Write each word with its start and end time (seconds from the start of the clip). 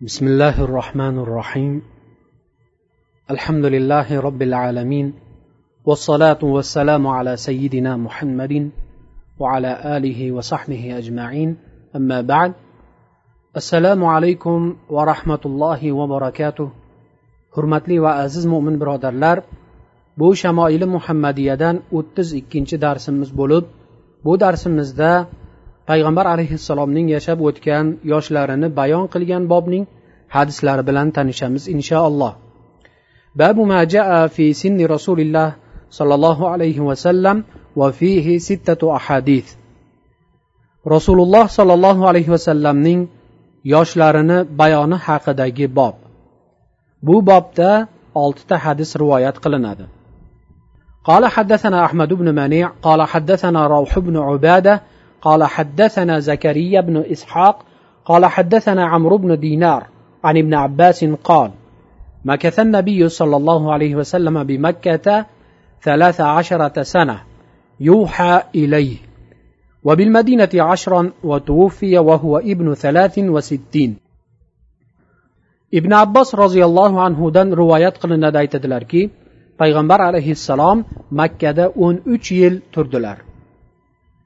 بسم 0.00 0.26
الله 0.26 0.64
الرحمن 0.64 1.18
الرحيم 1.18 1.82
الحمد 3.30 3.64
لله 3.64 4.20
رب 4.20 4.42
العالمين 4.42 5.14
والصلاة 5.86 6.38
والسلام 6.42 7.06
على 7.06 7.36
سيدنا 7.36 7.96
محمد 7.96 8.70
وعلى 9.38 9.96
آله 9.96 10.32
وصحبه 10.32 10.98
أجمعين 10.98 11.56
أما 11.96 12.20
بعد 12.20 12.52
السلام 13.56 14.04
عليكم 14.04 14.76
ورحمة 14.90 15.42
الله 15.46 15.92
وبركاته 15.92 16.68
hurmatli 17.56 18.02
va 18.02 18.12
aziz 18.24 18.44
mo'min 18.46 18.76
birodarlar 18.80 19.38
bu 20.18 20.28
shamoili 20.42 20.86
muhammadiyadan 20.96 21.76
o'ttiz 21.98 22.28
ikkinchi 22.40 22.76
darsimiz 22.84 23.30
bo'lib 23.40 23.64
bu 24.24 24.32
darsimizda 24.42 25.10
payg'ambar 25.90 26.26
alayhissalomning 26.34 27.06
yashab 27.16 27.38
o'tgan 27.48 27.86
yoshlarini 28.12 28.68
bayon 28.78 29.04
qilgan 29.14 29.44
bobning 29.52 29.84
hadislari 30.36 30.82
bilan 30.88 31.08
tanishamiz 31.16 31.64
inshaalloh 31.74 32.32
babu 33.40 33.62
ma 33.72 33.80
jaa 33.94 34.22
fi 34.34 34.46
sinni 34.62 34.84
rasulilloh 34.94 35.48
sollallohu 35.98 36.44
alayhi 36.54 36.86
vasallam 36.90 37.36
va 37.80 37.88
fihi 38.00 38.34
sittatu 38.48 38.86
ahadith 38.98 39.48
rasululloh 40.94 41.44
sollallohu 41.58 42.02
alayhi 42.10 42.30
vasallamning 42.36 43.00
yoshlarini 43.74 44.38
bayoni 44.60 44.96
haqidagi 45.06 45.66
bob 45.78 45.96
bu 47.06 47.16
bobda 47.30 47.70
oltita 48.22 48.56
hadis 48.64 48.90
rivoyat 49.02 49.38
qilinadi 49.46 49.86
قال 51.10 51.26
حدثنا 51.26 51.84
أحمد 51.84 52.12
بن 52.12 52.28
منيع 52.34 52.66
قال 52.82 53.00
حدثنا 53.02 53.66
روح 53.66 53.98
بن 53.98 54.16
عبادة 54.16 54.74
قال 55.21 55.43
حدثنا 55.43 56.19
زكريا 56.19 56.81
بن 56.81 57.03
إسحاق 57.11 57.65
قال 58.05 58.25
حدثنا 58.25 58.85
عمرو 58.85 59.17
بن 59.17 59.39
دينار 59.39 59.87
عن 60.23 60.37
ابن 60.37 60.53
عباس 60.53 61.05
قال 61.05 61.51
مكث 62.25 62.59
النبي 62.59 63.09
صلى 63.09 63.35
الله 63.37 63.73
عليه 63.73 63.95
وسلم 63.95 64.43
بمكة 64.43 65.25
ثلاث 65.83 66.21
عشرة 66.21 66.83
سنة 66.83 67.21
يوحى 67.79 68.41
إليه 68.55 68.97
وبالمدينة 69.83 70.49
عشرا 70.55 71.11
وتوفي 71.23 71.97
وهو 71.97 72.37
ابن 72.37 72.73
ثلاث 72.73 73.19
وستين. 73.19 73.97
ibn 75.71 75.91
abbos 75.93 76.33
roziyallohu 76.33 76.97
anhudan 77.07 77.53
rivoyat 77.61 77.95
qilinadi 78.01 78.37
aytadilarki 78.43 79.01
payg'ambar 79.61 79.99
alayhissalom 80.09 80.77
makkada 81.19 81.65
o'n 81.85 81.95
uch 82.13 82.31
yil 82.39 82.55
turdilar 82.73 83.28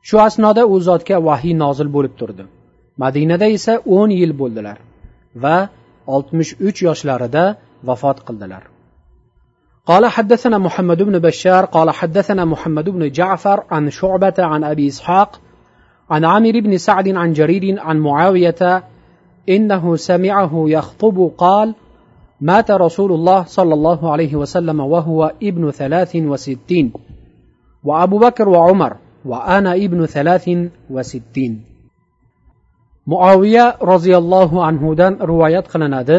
shu 0.09 0.17
asnoda 0.29 0.63
u 0.73 0.81
zotga 0.89 1.17
vahiy 1.29 1.55
nozil 1.65 1.89
bo'lib 1.97 2.15
turdi 2.21 2.45
madinada 3.03 3.47
esa 3.57 3.75
o'n 3.99 4.11
yil 4.21 4.33
bo'ldilar 4.41 4.79
va 5.43 5.57
oltmish 6.15 6.53
uch 6.69 6.79
yoshlarida 6.89 7.45
vafot 7.89 8.19
qildilar 8.29 8.65
قال 9.89 10.07
حدثنا 10.07 10.59
محمد 10.59 11.03
بن 11.03 11.19
بشار 11.19 11.65
قال 11.65 11.91
حدثنا 11.91 12.45
محمد 12.45 12.89
بن 12.89 13.11
جعفر 13.11 13.65
عن 13.71 13.91
شعبة 13.91 14.35
عن 14.39 14.65
أبي 14.65 14.89
إسحاق 14.89 15.41
عن 16.11 16.25
عامر 16.25 16.61
بن 16.61 16.79
سعد 16.79 17.09
عن 17.09 17.33
جرير 17.33 17.81
عن 17.81 17.97
معاوية 17.99 18.85
إنه 19.49 19.97
سمعه 19.97 20.53
يخطب 20.67 21.31
قال 21.39 21.75
مات 22.41 22.71
رسول 22.71 23.13
الله 23.13 23.45
صلى 23.45 23.75
الله 23.75 24.13
عليه 24.13 24.37
وسلم 24.37 24.81
وهو 24.81 25.33
ابن 25.43 25.71
ثلاث 25.71 26.17
وستين 26.17 26.93
وأبو 27.85 28.19
بكر 28.19 28.49
وعمر 28.49 28.97
وأنا 29.25 29.73
ابن 29.75 30.07
ثلاث 30.07 30.47
وستين 30.91 31.65
muoviya 33.13 33.67
roziyallohu 33.93 34.57
anhudan 34.69 35.13
rivoyat 35.31 35.67
qilinadi 35.73 36.19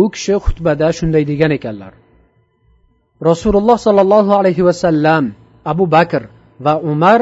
u 0.00 0.04
kishi 0.14 0.34
xutbada 0.44 0.88
shunday 0.98 1.24
degan 1.30 1.50
ekanlar 1.58 1.92
rasululloh 3.30 3.76
sollallohu 3.86 4.32
alayhi 4.40 4.62
vasallam 4.68 5.24
abu 5.72 5.84
bakr 5.96 6.22
va 6.64 6.74
umar 6.92 7.20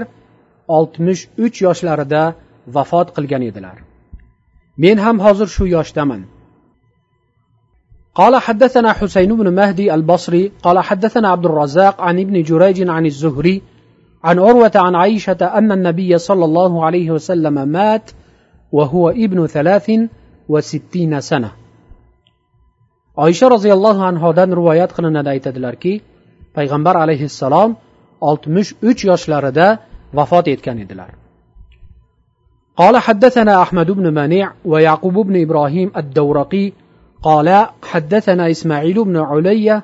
oltmish 0.78 1.22
uch 1.44 1.56
yoshlarida 1.66 2.22
vafot 2.74 3.08
qilgan 3.16 3.42
edilar 3.50 3.76
men 4.82 4.96
ham 5.04 5.16
hozir 5.26 5.48
shu 5.56 5.64
yoshdaman 5.76 6.22
قال 8.20 8.36
حدثنا 8.36 8.92
حسين 8.92 9.30
بن 9.36 9.48
مهدي 9.54 9.94
البصري 9.94 10.52
قال 10.62 10.78
حدثنا 10.78 11.28
عبد 11.28 11.46
الرزاق 11.46 12.00
عن 12.00 12.18
ابن 12.24 12.42
جريج 12.42 12.78
عن 12.88 13.06
الزهري 13.06 13.62
عن 14.23 14.39
عروة 14.39 14.71
عن 14.75 14.95
عائشة 14.95 15.41
أن 15.41 15.71
النبي 15.71 16.17
صلى 16.17 16.45
الله 16.45 16.85
عليه 16.85 17.11
وسلم 17.11 17.67
مات 17.67 18.11
وهو 18.71 19.09
ابن 19.09 19.47
ثلاث 19.47 19.91
وستين 20.49 21.21
سنة. 21.21 21.51
oysha 23.17 23.49
roziyallohu 23.49 24.01
anhodan 24.11 24.49
rivoyat 24.59 24.91
qilinadi 24.97 25.29
aytadilarki 25.35 25.93
payg'ambar 26.57 26.95
alayhissalom 27.03 27.71
oltmish 28.29 28.69
uch 28.89 29.01
yoshlarida 29.09 29.67
vafot 30.17 30.47
etgan 30.47 30.77
edilar 30.85 31.11
قال 32.77 32.97
حدثنا 32.97 33.61
أحمد 33.61 33.91
بن 33.91 34.13
منيع 34.13 34.51
ويعقوب 34.65 35.13
بن 35.27 35.41
إبراهيم 35.41 35.91
الدورقي 35.97 36.71
قال 37.23 37.67
حدثنا 37.83 38.51
إسماعيل 38.51 39.03
بن 39.03 39.17
علية 39.17 39.83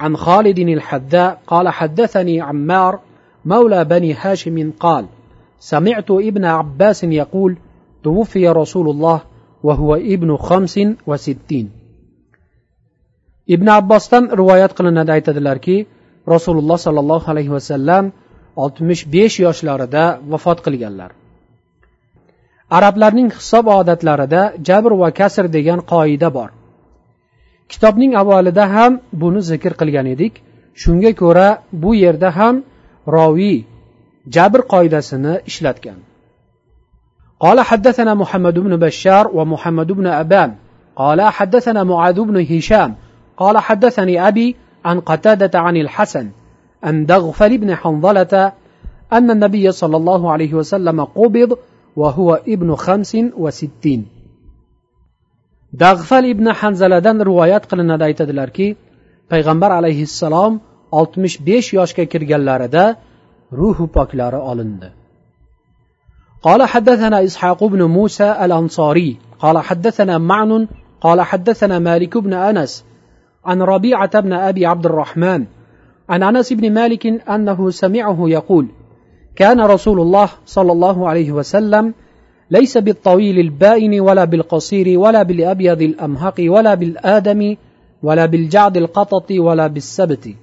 عن 0.00 0.16
خالد 0.16 0.58
الحذاء 0.58 1.38
قال 1.46 1.68
حدثني 1.68 2.40
عمار 2.40 3.00
مولى 3.45 3.85
بني 3.85 4.13
هاشم 4.13 4.71
قال 4.79 5.05
سمعت 5.59 6.11
ابن 6.11 6.45
عباس 6.45 7.03
يقول 7.03 7.57
توفي 8.03 8.47
رسول 8.47 8.89
الله 8.89 9.21
وهو 9.63 9.95
ابن 9.95 10.37
خمس 10.37 10.79
وستين 11.07 11.69
ibn 13.55 13.67
abbosdan 13.79 14.23
rivoyat 14.39 14.71
qilinadi 14.77 15.11
aytadilarki 15.17 15.77
rasululloh 16.33 16.77
sollallohu 16.85 17.27
alayhi 17.33 17.51
vasallam 17.57 18.05
oltmish 18.63 19.03
besh 19.13 19.35
yoshlarida 19.45 20.03
vafot 20.31 20.59
qilganlar 20.65 21.11
arablarning 22.77 23.29
hisob 23.39 23.65
odatlarida 23.79 24.41
jabr 24.67 24.91
va 25.01 25.09
kasr 25.19 25.45
degan 25.57 25.79
qoida 25.91 26.29
bor 26.37 26.49
kitobning 27.71 28.11
avvalida 28.21 28.63
ham 28.75 28.91
buni 29.21 29.41
zikr 29.51 29.73
qilgan 29.79 30.07
edik 30.15 30.33
shunga 30.81 31.11
ko'ra 31.21 31.47
bu 31.83 31.91
yerda 32.03 32.29
ham 32.39 32.55
roviy 33.07 33.57
jabr 34.35 34.59
qoidasini 34.73 35.33
ishlatgan 35.49 35.99
قال 37.39 37.61
حدثنا 37.61 38.13
محمد 38.13 38.59
بن 38.59 38.77
بشار 38.77 39.29
ومحمد 39.33 39.91
بن 39.91 40.07
أبان 40.07 40.55
قال 40.95 41.21
حدثنا 41.21 41.83
معاذ 41.83 42.21
بن 42.21 42.37
هشام 42.51 42.95
قال 43.37 43.57
حدثني 43.57 44.27
أبي 44.27 44.55
عن 44.85 44.99
قتادة 44.99 45.59
عن 45.59 45.77
الحسن 45.77 46.29
أن 46.85 47.05
دغفل 47.05 47.57
بن 47.57 47.75
حنظلة 47.75 48.53
أن 49.13 49.31
النبي 49.31 49.71
صلى 49.71 49.97
الله 49.97 50.31
عليه 50.31 50.53
وسلم 50.53 51.03
قبض 51.03 51.57
وهو 51.95 52.41
ابن 52.47 52.75
خمس 52.75 53.17
وستين 53.37 54.17
dag'fal 55.73 56.23
ibn 56.33 56.47
hanzaladan 56.59 57.17
rivoyat 57.29 57.63
qilinadi 57.69 58.03
aytadilarki 58.09 58.67
payg'ambar 59.31 59.71
alayhissalom 59.79 60.53
oltmish 60.98 61.36
besh 61.46 61.68
yoshga 61.78 62.04
kirganlarida 62.12 62.84
ruhu 63.60 63.84
poklari 63.96 64.40
olindi. 64.50 64.90
قال 66.42 66.62
حدثنا 66.62 67.24
إسحاق 67.24 67.64
بن 67.64 67.82
موسى 67.82 68.36
الأنصاري 68.44 69.16
قال 69.38 69.58
حدثنا 69.58 70.18
معن 70.18 70.68
قال 71.00 71.20
حدثنا 71.20 71.78
مالك 71.78 72.18
بن 72.18 72.32
أنس 72.32 72.84
عن 73.44 73.62
ربيعة 73.62 74.20
بن 74.20 74.32
أبي 74.32 74.66
عبد 74.66 74.86
الرحمن 74.86 75.44
عن 76.08 76.22
أنس 76.22 76.52
بن 76.52 76.72
مالك 76.72 77.06
أنه 77.06 77.70
سمعه 77.70 78.18
يقول 78.20 78.66
كان 79.36 79.60
رسول 79.60 80.00
الله 80.00 80.28
صلى 80.46 80.72
الله 80.72 81.08
عليه 81.08 81.32
وسلم 81.32 81.94
ليس 82.50 82.78
بالطويل 82.78 83.38
البائن 83.38 84.00
ولا 84.00 84.24
بالقصير 84.24 84.98
ولا 84.98 85.22
بالأبيض 85.22 85.82
الأمهق 85.82 86.34
ولا 86.38 86.74
بالآدم 86.74 87.56
ولا 88.02 88.26
بالجعد 88.26 88.76
القطط 88.76 89.30
ولا 89.30 89.66
بالسبت 89.66 90.34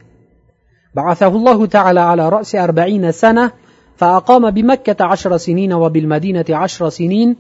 بعثه 0.96 1.28
الله 1.28 1.66
تعالى 1.66 2.00
على 2.00 2.30
رأس 2.30 2.56
أربعين 2.56 3.12
سنة 3.12 3.52
فأقام 3.98 4.52
بمكة 4.52 5.06
عشر 5.06 5.38
سنين 5.38 5.74
وبالمدينة 5.74 6.46
عشر 6.50 6.90
سنين 6.90 7.36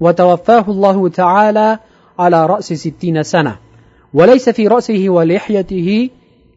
وتوفاه 0.00 0.64
الله 0.68 1.08
تعالى 1.08 1.78
على 2.18 2.46
رأس 2.46 2.72
ستين 2.72 3.22
سنة. 3.22 3.56
وليس 4.14 4.48
في 4.48 4.68
رأسه 4.68 5.04
ولحيته 5.08 6.10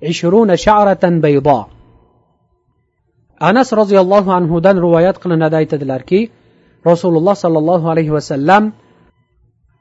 عشرون 0.04 0.56
شعرة 0.56 1.00
بيضاء. 1.04 1.70
أنس 3.42 3.74
رضي 3.74 4.00
الله 4.00 4.34
عنه 4.34 4.60
دان 4.60 4.78
روايات 4.78 5.18
قلنا 5.18 5.48
دايت 5.48 5.76
دلاركي 5.76 6.30
رسول 6.88 7.18
الله 7.18 7.34
صلى 7.34 7.58
الله 7.58 7.90
عليه 7.90 8.12
وسلم 8.12 8.72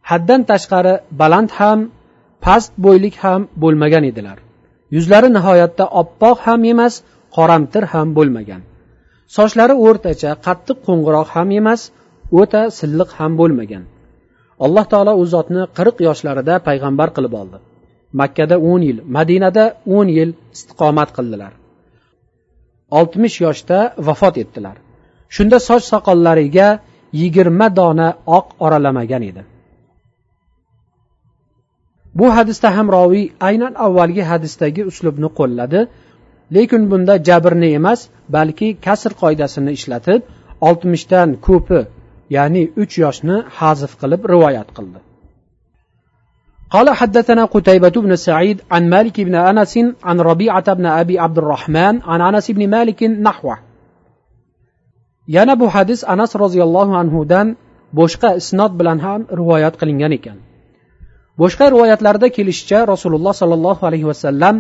حدن 0.02 0.47
تشقر 0.47 1.00
بلند 1.12 1.50
هم 1.61 1.88
پست 2.43 2.73
بويلك 2.79 3.26
هم 3.26 3.49
بولمگان 3.56 4.12
دلار. 4.12 4.46
Yuzlari 4.94 5.29
nihoyatda 5.37 5.85
oppoq 6.00 6.37
ham 6.47 6.62
emas 6.73 6.94
qoramtir 7.37 7.85
ham 7.93 8.09
bo'lmagan. 8.17 8.62
Sochlari 9.37 9.75
o'rtacha 9.87 10.31
qattiq 10.47 10.79
qo'ng'iroq 10.87 11.29
ham 11.37 11.49
emas 11.61 11.81
o'ta 12.41 12.62
silliq 12.79 13.11
ham 13.19 13.33
bo'lmagan. 13.41 13.85
Alloh 14.65 14.85
taolo 14.93 15.12
u 15.23 15.25
zotni 15.35 15.62
qirq 15.79 15.97
yoshlarida 16.06 16.55
payg'ambar 16.69 17.09
qilib 17.17 17.35
oldi. 17.41 17.59
Makkada 18.21 18.56
o'n 18.71 18.83
yil 18.88 18.99
madinada 19.17 19.65
o'n 19.97 20.09
yil 20.19 20.31
istiqomat 20.56 21.11
qildilar. 21.17 21.53
Oltmish 22.99 23.37
yoshda 23.47 23.79
vafot 24.09 24.35
etdilar. 24.43 24.77
Shunda 25.35 25.59
soch 25.69 25.85
soqollariga 25.93 26.69
yigirma 27.21 27.67
dona 27.81 28.09
oq 28.38 28.47
oralamagan 28.65 29.23
edi. 29.31 29.43
bu 32.19 32.28
hadisda 32.36 32.69
ham 32.78 32.88
roviy 32.98 33.25
aynan 33.50 33.74
avvalgi 33.86 34.24
hadisdagi 34.31 34.81
uslubni 34.92 35.30
qo'lladi 35.40 35.81
lekin 36.56 36.81
bunda 36.92 37.13
jabrni 37.28 37.69
emas 37.80 38.00
balki 38.36 38.68
kasr 38.86 39.12
qoidasini 39.22 39.72
ishlatib 39.78 40.22
oltmishdan 40.68 41.30
ko'pi 41.48 41.80
ya'ni 42.36 42.63
uch 42.81 42.94
yoshni 43.04 43.38
hazf 43.60 43.92
qilib 44.02 44.22
rivoyat 44.34 44.69
qildi 44.80 45.02
قال 46.75 46.90
حدثنا 46.90 47.46
قتيبة 47.46 47.96
بن 48.06 48.16
سعيد 48.16 48.62
عن 48.72 48.90
مالك 48.90 49.22
بن 49.22 49.36
أنس 49.36 49.74
عن 50.04 50.18
ربيعة 50.30 50.74
بن 50.74 50.86
أبي 50.86 51.19
عبد 51.19 51.38
الرحمن 51.38 52.02
عن 52.12 52.22
أنس 52.22 52.52
بن 52.52 52.69
مالك 52.69 53.04
نحوه 53.04 53.58
yana 55.28 55.60
bu 55.60 55.68
hadis 55.75 56.04
anas 56.13 56.31
roziyallohu 56.36 56.94
anhudan 57.02 57.48
boshqa 58.00 58.30
isnod 58.42 58.72
bilan 58.80 59.00
ham 59.06 59.22
rivoyat 59.40 59.74
qilingan 59.81 60.12
ekan 60.18 60.38
Boshqa 61.41 61.67
rivoyatlarda 61.73 62.29
kelishicha 62.37 62.79
rasululloh 62.93 63.35
sollallohu 63.41 63.83
alayhi 63.88 64.06
vasallam 64.12 64.56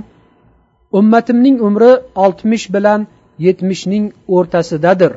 ummatimning 0.98 1.56
umri 1.68 1.92
oltmish 2.24 2.66
bilan 2.74 3.00
yetmishning 3.46 4.04
o'rtasidadir. 4.36 5.12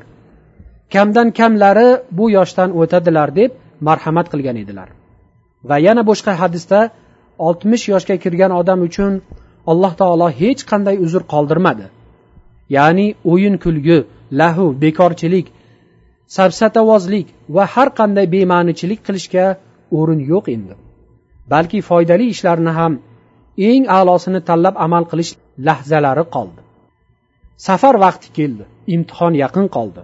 Kamdan 0.94 1.28
kamlari 1.40 1.90
bu 2.18 2.26
yoshdan 2.38 2.70
o'tadilar 2.82 3.30
deb 3.40 3.52
marhamat 3.88 4.28
qilgan 4.32 4.58
edilar. 4.64 4.90
Va 5.70 5.78
yana 5.88 6.04
boshqa 6.10 6.32
hadisda 6.42 6.80
oltmish 7.48 7.84
yoshga 7.94 8.16
kirgan 8.24 8.52
odam 8.62 8.80
uchun 8.88 9.14
alloh 9.72 9.94
taolo 10.02 10.28
hech 10.42 10.62
qanday 10.72 10.96
uzr 11.06 11.22
qoldirmadi 11.34 11.86
ya'ni 12.78 13.08
o'yin 13.32 13.56
kulgi 13.64 14.00
lahu 14.42 14.66
bekorchilik 14.84 15.48
sabsatavozlik 16.38 17.28
va 17.56 17.64
har 17.74 17.90
qanday 18.00 18.26
bema'nichilik 18.36 19.00
qilishga 19.08 19.46
o'rin 19.98 20.20
yo'q 20.32 20.46
endi. 20.56 20.76
Balki 21.54 21.80
foydali 21.90 22.26
ishlarni 22.34 22.72
ham 22.80 22.94
eng 23.70 23.84
a'losini 23.98 24.42
tanlab 24.50 24.76
amal 24.86 25.04
qilish 25.12 25.32
lahzalari 25.68 26.26
qoldi. 26.36 26.62
Safar 27.68 27.96
vaqti 28.06 28.28
keldi 28.38 28.64
imtihon 28.96 29.34
yaqin 29.44 29.68
qoldi. 29.76 30.02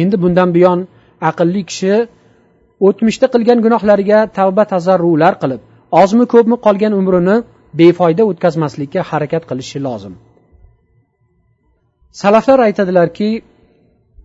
Endi 0.00 0.16
bundan 0.22 0.50
buyon 0.56 0.80
aqlli 1.30 1.62
kishi 1.70 1.94
o'tmishda 2.86 3.26
qilgan 3.34 3.58
gunohlariga 3.64 4.18
tavba 4.38 4.64
tazarrular 4.72 5.34
qilib 5.42 5.60
ozmi 6.02 6.24
ko'pmi 6.34 6.56
qolgan 6.66 6.92
umrini 7.00 7.36
befoyda 7.80 8.22
o'tkazmaslikka 8.30 9.00
harakat 9.10 9.42
qilishi 9.50 9.78
lozim. 9.86 10.14
Salaflar 12.22 12.60
aytadilarki 12.68 13.28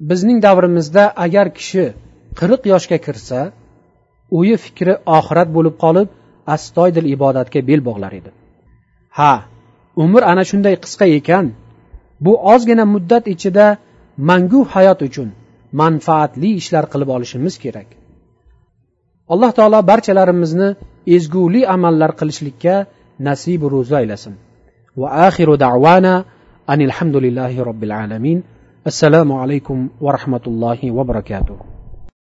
bizning 0.10 0.40
davrimizda 0.48 1.04
agar 1.26 1.48
kishi 1.58 1.86
qirq 2.40 2.62
yoshga 2.74 2.98
kirsa 3.06 3.40
o'yi 4.38 4.56
fikri 4.66 4.94
oxirat 5.18 5.50
bo'lib 5.58 5.76
qolib 5.84 6.10
astoydil 6.56 7.08
ibodatga 7.16 7.60
bel 7.70 7.82
bog'lar 7.88 8.14
edi. 8.20 8.32
Ha 9.18 9.34
umr 10.04 10.22
ana 10.32 10.44
shunday 10.50 10.76
qisqa 10.84 11.06
ekan. 11.20 11.46
Bu 12.26 12.32
ozgina 12.54 12.86
muddat 12.94 13.26
ichida 13.34 13.68
mangu 14.30 14.62
hayot 14.74 15.00
uchun 15.08 15.30
manfaatli 15.82 16.50
ishlar 16.62 16.86
qilib 16.92 17.10
olishimiz 17.16 17.56
kerak. 17.64 17.90
Alloh 19.34 19.52
taolo 19.58 19.80
barchalarimizni 19.92 20.70
ezguli 21.16 21.62
amallar 21.76 22.12
qilishlikka 22.20 22.76
nasibu 23.28 23.66
ro'zi 23.76 23.96
aylasin. 24.02 24.34
Va 25.00 25.08
axiru 25.28 25.54
davana 25.66 26.14
anilhamdulillahi 26.74 27.58
robbil 27.70 27.94
alamin. 28.04 28.38
Assalomu 28.90 29.34
alaykum 29.44 29.78
va 30.04 30.10
rahmatullohi 30.18 30.88
va 30.98 31.04
barakatuh. 31.12 31.79